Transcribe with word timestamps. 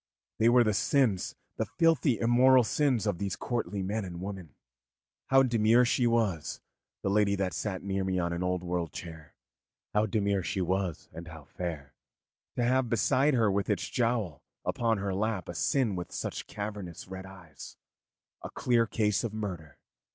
They 0.39 0.49
were 0.49 0.63
the 0.63 0.73
sins, 0.73 1.35
the 1.57 1.67
filthy, 1.67 2.19
immortal 2.19 2.63
sins 2.63 3.05
of 3.05 3.19
those 3.19 3.35
courtly 3.35 3.83
men 3.83 4.03
and 4.03 4.19
women. 4.19 4.55
How 5.27 5.43
demure 5.43 5.85
she 5.85 6.07
was, 6.07 6.59
the 7.03 7.09
lady 7.11 7.35
that 7.35 7.53
sat 7.53 7.83
near 7.83 8.03
me 8.03 8.17
on 8.17 8.33
an 8.33 8.41
old 8.41 8.63
world 8.63 8.93
chair 8.93 9.35
how 9.93 10.07
demure 10.07 10.41
she 10.41 10.59
was, 10.59 11.07
and 11.13 11.27
how 11.27 11.43
fair, 11.43 11.93
to 12.55 12.63
have 12.63 12.89
beside 12.89 13.35
her 13.35 13.51
with 13.51 13.69
its 13.69 13.87
jowl 13.89 14.41
upon 14.65 14.97
her 14.97 15.13
lap 15.13 15.47
a 15.47 15.53
sin 15.53 15.95
with 15.95 16.11
such 16.11 16.47
cavernous 16.47 17.07
red 17.07 17.27
eyes, 17.27 17.77
a 18.41 18.49
clear 18.49 18.87
case 18.87 19.23
of 19.23 19.35
murder. 19.35 19.77